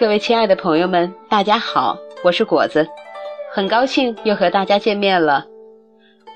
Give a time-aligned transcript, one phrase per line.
[0.00, 1.94] 各位亲爱的朋友们，大家好，
[2.24, 2.88] 我是果子，
[3.52, 5.44] 很高兴又和大家见面了。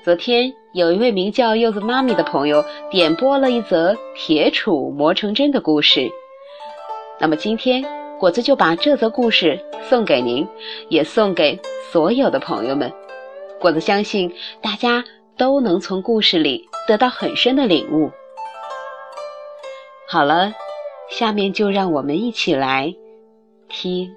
[0.03, 6.07] 昨天有一位名叫柚子妈咪的朋友点播了一则铁杵磨成针的故事，
[7.19, 7.83] 那么今天
[8.19, 9.59] 果子就把这则故事
[9.89, 10.47] 送给您，
[10.89, 11.59] 也送给
[11.91, 12.93] 所有的朋友们。
[13.59, 15.03] 果子相信大家
[15.39, 18.11] 都能从故事里得到很深的领悟。
[20.07, 20.53] 好了，
[21.09, 22.93] 下面就让我们一起来。
[23.77, 24.09] 听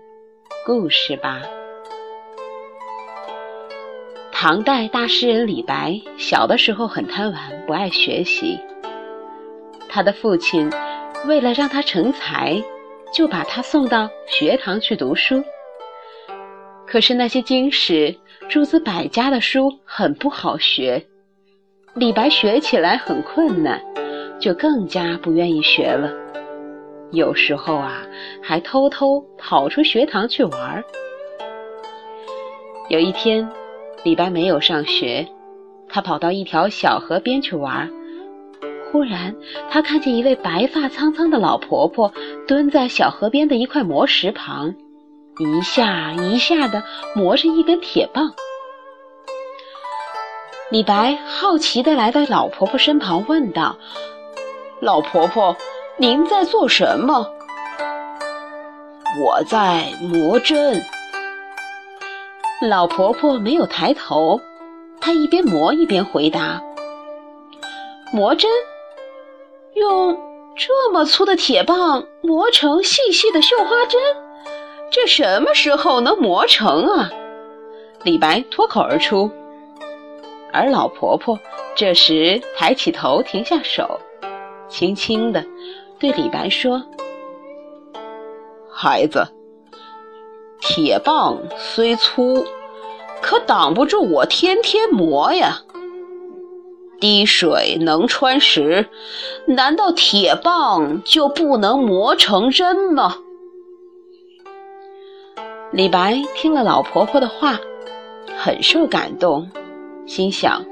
[0.64, 1.42] 故事吧。
[4.30, 8.56] 唐代大诗人李白小的时候很贪玩，不爱学习。
[9.88, 10.70] 他的父亲
[11.26, 12.62] 为了让他成才，
[13.12, 15.42] 就把他送到学堂去读书。
[16.86, 18.16] 可是那些经史、
[18.48, 21.04] 诸子百家的书很不好学，
[21.94, 23.82] 李白学起来很困难，
[24.38, 26.27] 就更加不愿意学了。
[27.11, 28.03] 有时候啊，
[28.42, 30.84] 还偷偷跑出学堂去玩儿。
[32.91, 33.48] 有一天，
[34.05, 35.27] 李白没有上学，
[35.89, 37.89] 他跑到一条小河边去玩儿。
[38.91, 39.34] 忽然，
[39.70, 42.12] 他看见一位白发苍苍的老婆婆
[42.47, 44.75] 蹲在小河边的一块磨石旁，
[45.39, 46.83] 一下一下地
[47.14, 48.33] 磨着一根铁棒。
[50.70, 53.79] 李白好奇地来到老婆婆身旁，问道
[54.81, 55.56] ：“老婆婆。”
[56.00, 57.28] 您在做什么？
[59.20, 60.80] 我在磨针。
[62.62, 64.40] 老婆婆没有抬头，
[65.00, 66.62] 她一边磨一边回答
[68.14, 68.48] ：“磨针，
[69.74, 70.16] 用
[70.56, 74.00] 这么粗的铁棒磨成细细的绣花针，
[74.92, 77.10] 这什么时候能磨成啊？”
[78.05, 79.28] 李白脱口而出，
[80.52, 81.36] 而老婆婆
[81.74, 84.00] 这时抬起头，停下手，
[84.68, 85.44] 轻轻的。
[85.98, 86.84] 对李白说
[88.70, 89.27] ：“孩子，
[90.61, 92.45] 铁棒虽粗，
[93.20, 95.62] 可挡不住我天天磨呀。
[97.00, 98.89] 滴水能穿石，
[99.46, 103.17] 难道铁棒就不能磨成针吗？”
[105.73, 107.58] 李白听了老婆婆的话，
[108.39, 109.50] 很受感动，
[110.06, 110.64] 心想：“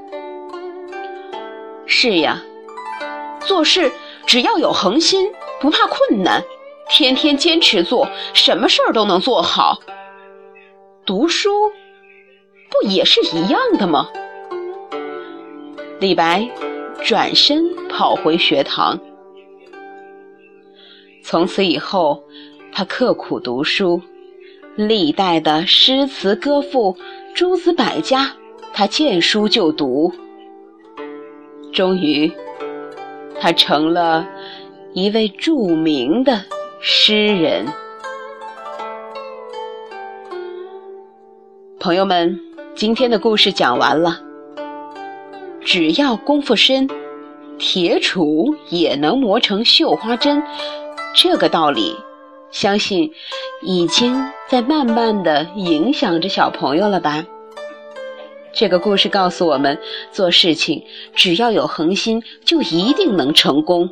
[1.85, 2.41] 是呀，
[3.41, 3.91] 做事。”
[4.27, 6.43] 只要有恒心，不怕困难，
[6.89, 9.79] 天天坚持做，什么事儿都能做好。
[11.05, 11.49] 读书
[12.69, 14.09] 不也是一样的吗？
[16.01, 16.45] 李白
[17.05, 18.99] 转身跑回学堂。
[21.23, 22.21] 从此以后，
[22.73, 24.01] 他刻苦读书，
[24.75, 26.97] 历代的诗词歌赋、
[27.33, 28.33] 诸子百家，
[28.73, 30.13] 他见书就读，
[31.71, 32.29] 终于。
[33.39, 34.27] 他成了
[34.93, 36.43] 一位著名的
[36.81, 37.65] 诗人。
[41.79, 42.39] 朋友们，
[42.75, 44.19] 今天的故事讲完了。
[45.61, 46.89] 只要功夫深，
[47.59, 50.41] 铁杵也能磨成绣花针。
[51.13, 51.95] 这个道理，
[52.51, 53.11] 相信
[53.61, 54.15] 已经
[54.49, 57.23] 在慢慢的影响着小朋友了吧。
[58.59, 59.77] 这个故事告诉我们，
[60.11, 63.87] 做事情只要有恒心，就一定能成功。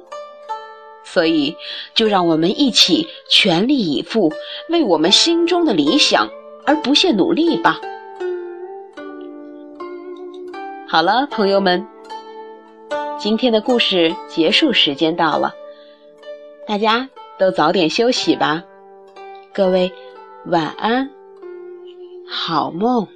[1.04, 1.56] 所以，
[1.94, 4.34] 就让我们一起全力以赴，
[4.70, 6.28] 为我们心中的理想
[6.66, 7.80] 而不懈努力吧。
[10.88, 11.86] 好了，朋友们，
[13.20, 15.54] 今天的故事结束时间到了，
[16.68, 18.64] 大家都早点休息吧。
[19.54, 19.92] 各位，
[20.48, 21.12] 晚安，
[22.28, 23.08] 好梦。